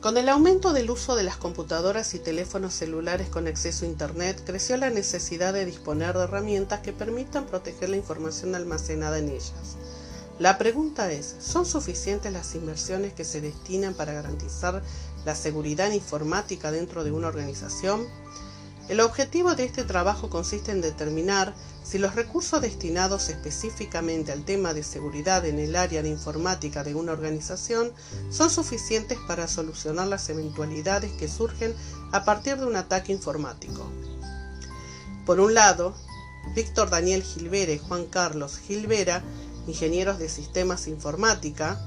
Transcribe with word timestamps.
Con 0.00 0.16
el 0.16 0.28
aumento 0.28 0.72
del 0.72 0.92
uso 0.92 1.16
de 1.16 1.24
las 1.24 1.38
computadoras 1.38 2.14
y 2.14 2.20
teléfonos 2.20 2.72
celulares 2.72 3.28
con 3.28 3.48
acceso 3.48 3.84
a 3.84 3.88
Internet, 3.88 4.40
creció 4.46 4.76
la 4.76 4.90
necesidad 4.90 5.52
de 5.52 5.64
disponer 5.64 6.16
de 6.16 6.22
herramientas 6.22 6.82
que 6.82 6.92
permitan 6.92 7.46
proteger 7.46 7.88
la 7.88 7.96
información 7.96 8.54
almacenada 8.54 9.18
en 9.18 9.28
ellas. 9.30 9.76
La 10.38 10.56
pregunta 10.56 11.10
es, 11.10 11.34
¿son 11.40 11.66
suficientes 11.66 12.32
las 12.32 12.54
inversiones 12.54 13.12
que 13.12 13.24
se 13.24 13.40
destinan 13.40 13.92
para 13.92 14.12
garantizar 14.12 14.84
la 15.24 15.34
seguridad 15.34 15.90
informática 15.90 16.70
dentro 16.70 17.02
de 17.02 17.10
una 17.10 17.26
organización? 17.26 18.06
El 18.88 19.00
objetivo 19.00 19.56
de 19.56 19.64
este 19.64 19.82
trabajo 19.82 20.30
consiste 20.30 20.70
en 20.70 20.80
determinar 20.80 21.54
si 21.88 21.96
los 21.96 22.14
recursos 22.14 22.60
destinados 22.60 23.30
específicamente 23.30 24.30
al 24.30 24.44
tema 24.44 24.74
de 24.74 24.82
seguridad 24.82 25.46
en 25.46 25.58
el 25.58 25.74
área 25.74 26.02
de 26.02 26.10
informática 26.10 26.84
de 26.84 26.94
una 26.94 27.12
organización 27.12 27.92
son 28.28 28.50
suficientes 28.50 29.16
para 29.26 29.48
solucionar 29.48 30.06
las 30.06 30.28
eventualidades 30.28 31.10
que 31.12 31.28
surgen 31.28 31.74
a 32.12 32.26
partir 32.26 32.58
de 32.58 32.66
un 32.66 32.76
ataque 32.76 33.12
informático. 33.12 33.90
Por 35.24 35.40
un 35.40 35.54
lado, 35.54 35.94
Víctor 36.54 36.90
Daniel 36.90 37.22
Gilbera 37.22 37.72
y 37.72 37.78
Juan 37.78 38.04
Carlos 38.04 38.58
Gilbera, 38.58 39.22
ingenieros 39.66 40.18
de 40.18 40.28
sistemas 40.28 40.88
informática, 40.88 41.80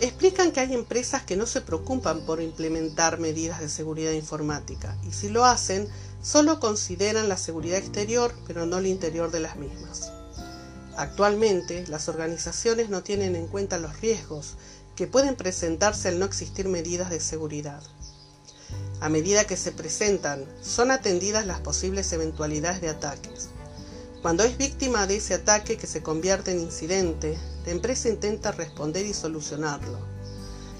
explican 0.00 0.52
que 0.52 0.60
hay 0.60 0.74
empresas 0.74 1.22
que 1.22 1.36
no 1.36 1.46
se 1.46 1.60
preocupan 1.60 2.20
por 2.26 2.42
implementar 2.42 3.18
medidas 3.18 3.60
de 3.60 3.68
seguridad 3.68 4.12
informática 4.12 4.96
y 5.08 5.12
si 5.12 5.28
lo 5.28 5.44
hacen, 5.44 5.88
solo 6.22 6.60
consideran 6.60 7.28
la 7.28 7.36
seguridad 7.36 7.78
exterior 7.78 8.34
pero 8.46 8.66
no 8.66 8.78
el 8.78 8.86
interior 8.86 9.30
de 9.30 9.40
las 9.40 9.56
mismas. 9.56 10.12
Actualmente, 10.96 11.86
las 11.88 12.08
organizaciones 12.08 12.88
no 12.88 13.02
tienen 13.02 13.36
en 13.36 13.48
cuenta 13.48 13.78
los 13.78 14.00
riesgos 14.00 14.54
que 14.96 15.06
pueden 15.06 15.36
presentarse 15.36 16.08
al 16.08 16.18
no 16.18 16.24
existir 16.24 16.68
medidas 16.68 17.10
de 17.10 17.20
seguridad. 17.20 17.82
A 19.00 19.10
medida 19.10 19.44
que 19.44 19.58
se 19.58 19.72
presentan, 19.72 20.46
son 20.62 20.90
atendidas 20.90 21.44
las 21.44 21.60
posibles 21.60 22.10
eventualidades 22.12 22.80
de 22.80 22.88
ataques. 22.88 23.50
Cuando 24.26 24.42
es 24.42 24.58
víctima 24.58 25.06
de 25.06 25.18
ese 25.18 25.34
ataque 25.34 25.76
que 25.76 25.86
se 25.86 26.02
convierte 26.02 26.50
en 26.50 26.58
incidente, 26.58 27.38
la 27.64 27.70
empresa 27.70 28.08
intenta 28.08 28.50
responder 28.50 29.06
y 29.06 29.14
solucionarlo. 29.14 30.00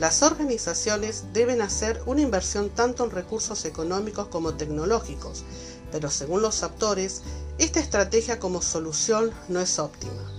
Las 0.00 0.24
organizaciones 0.24 1.26
deben 1.32 1.62
hacer 1.62 2.02
una 2.06 2.22
inversión 2.22 2.68
tanto 2.68 3.04
en 3.04 3.12
recursos 3.12 3.64
económicos 3.64 4.26
como 4.26 4.54
tecnológicos, 4.54 5.44
pero 5.92 6.10
según 6.10 6.42
los 6.42 6.64
autores, 6.64 7.22
esta 7.58 7.78
estrategia 7.78 8.40
como 8.40 8.60
solución 8.60 9.30
no 9.46 9.60
es 9.60 9.78
óptima, 9.78 10.32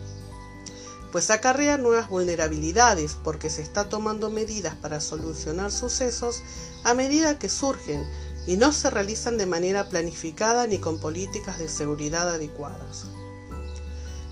pues 1.13 1.29
acarrea 1.29 1.77
nuevas 1.77 2.09
vulnerabilidades 2.09 3.15
porque 3.23 3.49
se 3.49 3.61
está 3.61 3.87
tomando 3.87 4.29
medidas 4.29 4.75
para 4.75 4.99
solucionar 4.99 5.71
sucesos 5.71 6.41
a 6.83 6.93
medida 6.93 7.39
que 7.39 7.47
surgen 7.47 8.05
y 8.49 8.57
no 8.57 8.71
se 8.71 8.89
realizan 8.89 9.37
de 9.37 9.45
manera 9.45 9.89
planificada 9.89 10.65
ni 10.65 10.79
con 10.79 10.97
políticas 10.97 11.59
de 11.59 11.69
seguridad 11.69 12.27
adecuadas. 12.27 13.05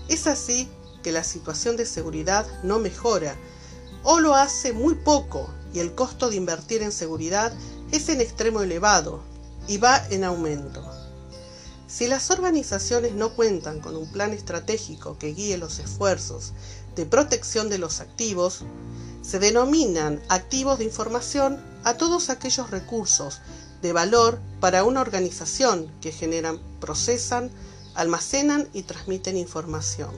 Es 0.08 0.26
así 0.26 0.68
que 1.04 1.12
la 1.12 1.22
situación 1.22 1.76
de 1.76 1.86
seguridad 1.86 2.44
no 2.64 2.80
mejora 2.80 3.36
o 4.02 4.18
lo 4.18 4.34
hace 4.34 4.72
muy 4.72 4.96
poco 4.96 5.48
y 5.72 5.78
el 5.78 5.94
costo 5.94 6.30
de 6.30 6.34
invertir 6.34 6.82
en 6.82 6.90
seguridad 6.90 7.52
es 7.92 8.08
en 8.08 8.20
extremo 8.20 8.60
elevado 8.60 9.22
y 9.68 9.76
va 9.76 10.04
en 10.10 10.24
aumento. 10.24 10.84
Si 11.86 12.08
las 12.08 12.32
organizaciones 12.32 13.14
no 13.14 13.36
cuentan 13.36 13.78
con 13.78 13.94
un 13.94 14.10
plan 14.10 14.32
estratégico 14.32 15.16
que 15.16 15.32
guíe 15.32 15.58
los 15.58 15.78
esfuerzos 15.78 16.54
de 16.96 17.06
protección 17.06 17.68
de 17.68 17.78
los 17.78 18.00
activos, 18.00 18.62
se 19.22 19.38
denominan 19.38 20.20
activos 20.28 20.80
de 20.80 20.86
información 20.86 21.62
a 21.84 21.94
todos 21.94 22.30
aquellos 22.30 22.72
recursos 22.72 23.40
de 23.82 23.92
valor 23.92 24.38
para 24.60 24.84
una 24.84 25.00
organización 25.00 25.90
que 26.00 26.12
generan, 26.12 26.58
procesan, 26.80 27.50
almacenan 27.94 28.68
y 28.72 28.82
transmiten 28.82 29.36
información. 29.36 30.10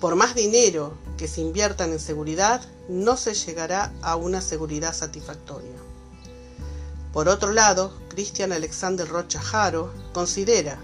Por 0.00 0.16
más 0.16 0.34
dinero 0.34 0.98
que 1.16 1.28
se 1.28 1.40
inviertan 1.40 1.92
en 1.92 2.00
seguridad, 2.00 2.60
no 2.88 3.16
se 3.16 3.34
llegará 3.34 3.92
a 4.02 4.16
una 4.16 4.40
seguridad 4.40 4.94
satisfactoria. 4.94 5.76
Por 7.12 7.28
otro 7.28 7.52
lado, 7.52 7.96
Christian 8.08 8.52
Alexander 8.52 9.08
Rocha 9.08 9.40
Jaro 9.40 9.92
considera 10.12 10.78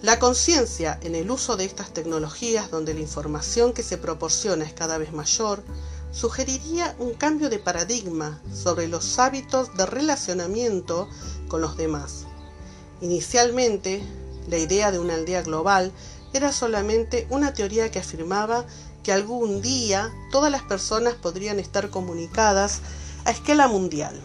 la 0.00 0.18
conciencia 0.18 0.98
en 1.02 1.14
el 1.14 1.30
uso 1.30 1.56
de 1.56 1.64
estas 1.64 1.92
tecnologías 1.92 2.70
donde 2.70 2.92
la 2.92 3.00
información 3.00 3.72
que 3.72 3.84
se 3.84 3.98
proporciona 3.98 4.64
es 4.64 4.72
cada 4.72 4.98
vez 4.98 5.12
mayor, 5.12 5.62
sugeriría 6.12 6.94
un 6.98 7.14
cambio 7.14 7.50
de 7.50 7.58
paradigma 7.58 8.40
sobre 8.54 8.86
los 8.86 9.18
hábitos 9.18 9.74
de 9.76 9.86
relacionamiento 9.86 11.08
con 11.48 11.60
los 11.60 11.76
demás. 11.76 12.26
Inicialmente, 13.00 14.02
la 14.48 14.58
idea 14.58 14.92
de 14.92 14.98
una 14.98 15.14
aldea 15.14 15.42
global 15.42 15.92
era 16.32 16.52
solamente 16.52 17.26
una 17.30 17.52
teoría 17.52 17.90
que 17.90 17.98
afirmaba 17.98 18.64
que 19.02 19.12
algún 19.12 19.62
día 19.62 20.12
todas 20.30 20.50
las 20.50 20.62
personas 20.62 21.14
podrían 21.14 21.58
estar 21.58 21.90
comunicadas 21.90 22.80
a 23.24 23.30
escala 23.30 23.66
mundial. 23.68 24.20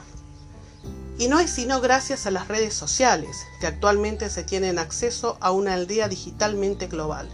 Y 1.17 1.27
no 1.29 1.39
es 1.39 1.49
sino 1.49 1.81
gracias 1.81 2.27
a 2.27 2.31
las 2.31 2.47
redes 2.47 2.75
sociales 2.75 3.37
que 3.59 3.67
actualmente 3.67 4.29
se 4.29 4.43
tienen 4.43 4.77
acceso 4.77 5.37
a 5.41 5.51
una 5.51 5.73
aldea 5.73 6.07
digitalmente 6.07 6.87
global. 6.87 7.27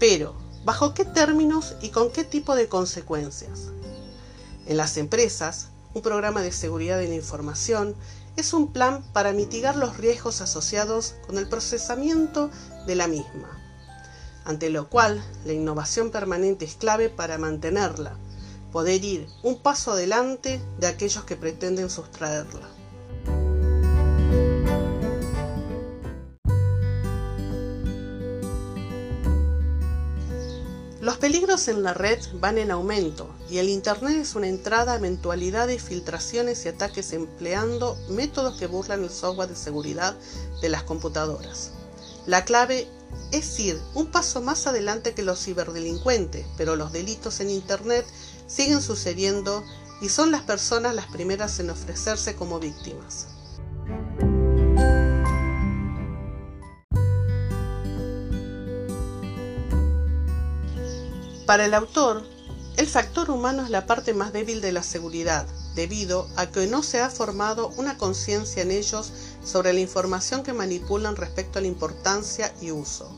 Pero, 0.00 0.34
¿Bajo 0.66 0.94
qué 0.94 1.04
términos 1.04 1.76
y 1.80 1.90
con 1.90 2.10
qué 2.10 2.24
tipo 2.24 2.56
de 2.56 2.68
consecuencias? 2.68 3.68
En 4.66 4.76
las 4.76 4.96
empresas, 4.96 5.68
un 5.94 6.02
programa 6.02 6.42
de 6.42 6.50
seguridad 6.50 6.98
de 6.98 7.06
la 7.06 7.14
información 7.14 7.94
es 8.34 8.52
un 8.52 8.72
plan 8.72 9.04
para 9.12 9.32
mitigar 9.32 9.76
los 9.76 9.96
riesgos 9.96 10.40
asociados 10.40 11.14
con 11.24 11.38
el 11.38 11.48
procesamiento 11.48 12.50
de 12.84 12.96
la 12.96 13.06
misma, 13.06 13.48
ante 14.44 14.68
lo 14.68 14.90
cual 14.90 15.22
la 15.44 15.52
innovación 15.52 16.10
permanente 16.10 16.64
es 16.64 16.74
clave 16.74 17.10
para 17.10 17.38
mantenerla, 17.38 18.16
poder 18.72 19.04
ir 19.04 19.28
un 19.44 19.62
paso 19.62 19.92
adelante 19.92 20.60
de 20.80 20.88
aquellos 20.88 21.22
que 21.22 21.36
pretenden 21.36 21.90
sustraerla. 21.90 22.75
Los 31.16 31.32
peligros 31.32 31.68
en 31.68 31.82
la 31.82 31.94
red 31.94 32.18
van 32.34 32.58
en 32.58 32.70
aumento 32.70 33.34
y 33.48 33.56
el 33.56 33.70
Internet 33.70 34.16
es 34.16 34.34
una 34.34 34.48
entrada 34.48 34.92
a 34.92 34.96
eventualidades, 34.96 35.82
filtraciones 35.82 36.62
y 36.62 36.68
ataques 36.68 37.14
empleando 37.14 37.96
métodos 38.10 38.58
que 38.58 38.66
burlan 38.66 39.02
el 39.02 39.08
software 39.08 39.48
de 39.48 39.56
seguridad 39.56 40.14
de 40.60 40.68
las 40.68 40.82
computadoras. 40.82 41.70
La 42.26 42.44
clave 42.44 42.86
es 43.32 43.58
ir 43.58 43.80
un 43.94 44.10
paso 44.10 44.42
más 44.42 44.66
adelante 44.66 45.14
que 45.14 45.22
los 45.22 45.42
ciberdelincuentes, 45.42 46.44
pero 46.58 46.76
los 46.76 46.92
delitos 46.92 47.40
en 47.40 47.48
Internet 47.48 48.04
siguen 48.46 48.82
sucediendo 48.82 49.64
y 50.02 50.10
son 50.10 50.30
las 50.30 50.42
personas 50.42 50.94
las 50.94 51.06
primeras 51.06 51.58
en 51.60 51.70
ofrecerse 51.70 52.36
como 52.36 52.60
víctimas. 52.60 53.28
Para 61.46 61.64
el 61.64 61.74
autor, 61.74 62.24
el 62.76 62.88
factor 62.88 63.30
humano 63.30 63.62
es 63.62 63.70
la 63.70 63.86
parte 63.86 64.14
más 64.14 64.32
débil 64.32 64.60
de 64.60 64.72
la 64.72 64.82
seguridad, 64.82 65.46
debido 65.76 66.28
a 66.34 66.50
que 66.50 66.66
no 66.66 66.82
se 66.82 67.00
ha 67.00 67.08
formado 67.08 67.68
una 67.76 67.96
conciencia 67.96 68.62
en 68.62 68.72
ellos 68.72 69.12
sobre 69.44 69.72
la 69.72 69.78
información 69.78 70.42
que 70.42 70.52
manipulan 70.52 71.14
respecto 71.14 71.60
a 71.60 71.62
la 71.62 71.68
importancia 71.68 72.52
y 72.60 72.72
uso. 72.72 73.08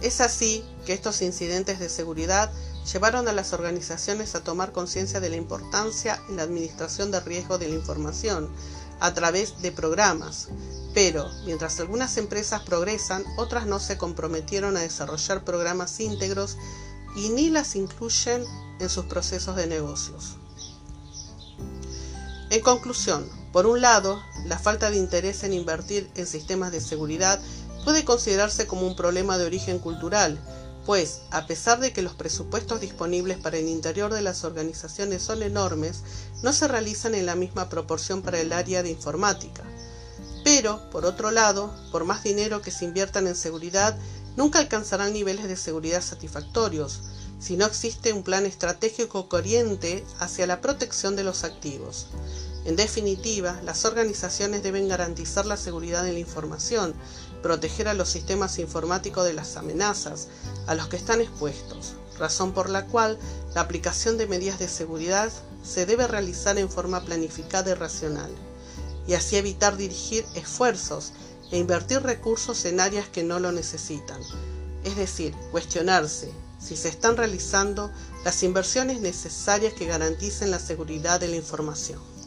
Es 0.00 0.22
así 0.22 0.64
que 0.86 0.94
estos 0.94 1.20
incidentes 1.20 1.78
de 1.78 1.90
seguridad 1.90 2.50
llevaron 2.90 3.28
a 3.28 3.32
las 3.32 3.52
organizaciones 3.52 4.34
a 4.34 4.42
tomar 4.42 4.72
conciencia 4.72 5.20
de 5.20 5.28
la 5.28 5.36
importancia 5.36 6.22
en 6.30 6.36
la 6.36 6.44
administración 6.44 7.10
de 7.10 7.20
riesgo 7.20 7.58
de 7.58 7.68
la 7.68 7.74
información 7.74 8.48
a 9.00 9.12
través 9.12 9.60
de 9.60 9.70
programas, 9.70 10.48
pero 10.94 11.28
mientras 11.44 11.78
algunas 11.78 12.16
empresas 12.16 12.62
progresan, 12.62 13.22
otras 13.36 13.66
no 13.66 13.80
se 13.80 13.98
comprometieron 13.98 14.78
a 14.78 14.80
desarrollar 14.80 15.44
programas 15.44 16.00
íntegros 16.00 16.56
y 17.18 17.30
ni 17.30 17.50
las 17.50 17.74
incluyen 17.74 18.44
en 18.78 18.88
sus 18.88 19.06
procesos 19.06 19.56
de 19.56 19.66
negocios. 19.66 20.36
En 22.50 22.60
conclusión, 22.60 23.28
por 23.52 23.66
un 23.66 23.80
lado, 23.80 24.22
la 24.46 24.58
falta 24.58 24.90
de 24.90 24.96
interés 24.96 25.42
en 25.42 25.52
invertir 25.52 26.10
en 26.14 26.26
sistemas 26.26 26.70
de 26.70 26.80
seguridad 26.80 27.40
puede 27.84 28.04
considerarse 28.04 28.66
como 28.66 28.86
un 28.86 28.96
problema 28.96 29.36
de 29.36 29.46
origen 29.46 29.78
cultural, 29.78 30.38
pues, 30.86 31.22
a 31.30 31.46
pesar 31.46 31.80
de 31.80 31.92
que 31.92 32.02
los 32.02 32.14
presupuestos 32.14 32.80
disponibles 32.80 33.36
para 33.38 33.58
el 33.58 33.68
interior 33.68 34.14
de 34.14 34.22
las 34.22 34.44
organizaciones 34.44 35.22
son 35.22 35.42
enormes, 35.42 36.02
no 36.42 36.52
se 36.52 36.68
realizan 36.68 37.14
en 37.14 37.26
la 37.26 37.34
misma 37.34 37.68
proporción 37.68 38.22
para 38.22 38.40
el 38.40 38.52
área 38.52 38.82
de 38.82 38.90
informática. 38.90 39.64
Pero, 40.44 40.88
por 40.90 41.04
otro 41.04 41.30
lado, 41.30 41.74
por 41.92 42.04
más 42.04 42.22
dinero 42.22 42.62
que 42.62 42.70
se 42.70 42.86
inviertan 42.86 43.26
en 43.26 43.36
seguridad, 43.36 43.98
nunca 44.38 44.60
alcanzarán 44.60 45.12
niveles 45.12 45.48
de 45.48 45.56
seguridad 45.56 46.00
satisfactorios 46.00 47.00
si 47.40 47.56
no 47.56 47.66
existe 47.66 48.12
un 48.12 48.22
plan 48.22 48.46
estratégico 48.46 49.28
que 49.28 50.04
hacia 50.20 50.46
la 50.46 50.60
protección 50.60 51.16
de 51.16 51.24
los 51.24 51.42
activos. 51.42 52.06
En 52.64 52.76
definitiva, 52.76 53.60
las 53.64 53.84
organizaciones 53.84 54.62
deben 54.62 54.86
garantizar 54.86 55.44
la 55.44 55.56
seguridad 55.56 56.04
de 56.04 56.12
la 56.12 56.20
información, 56.20 56.94
proteger 57.42 57.88
a 57.88 57.94
los 57.94 58.10
sistemas 58.10 58.60
informáticos 58.60 59.24
de 59.24 59.34
las 59.34 59.56
amenazas 59.56 60.28
a 60.68 60.76
los 60.76 60.86
que 60.86 60.98
están 60.98 61.20
expuestos, 61.20 61.94
razón 62.16 62.52
por 62.52 62.70
la 62.70 62.86
cual 62.86 63.18
la 63.56 63.62
aplicación 63.62 64.18
de 64.18 64.28
medidas 64.28 64.60
de 64.60 64.68
seguridad 64.68 65.32
se 65.64 65.84
debe 65.84 66.06
realizar 66.06 66.58
en 66.58 66.70
forma 66.70 67.04
planificada 67.04 67.72
y 67.72 67.74
racional, 67.74 68.30
y 69.08 69.14
así 69.14 69.34
evitar 69.34 69.76
dirigir 69.76 70.24
esfuerzos 70.36 71.12
e 71.50 71.58
invertir 71.58 72.02
recursos 72.02 72.64
en 72.64 72.80
áreas 72.80 73.08
que 73.08 73.22
no 73.22 73.38
lo 73.38 73.52
necesitan, 73.52 74.20
es 74.84 74.96
decir, 74.96 75.34
cuestionarse 75.50 76.32
si 76.58 76.76
se 76.76 76.88
están 76.88 77.16
realizando 77.16 77.90
las 78.24 78.42
inversiones 78.42 79.00
necesarias 79.00 79.72
que 79.72 79.86
garanticen 79.86 80.50
la 80.50 80.58
seguridad 80.58 81.20
de 81.20 81.28
la 81.28 81.36
información. 81.36 82.17